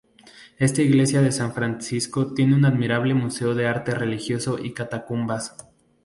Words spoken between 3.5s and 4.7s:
de arte religioso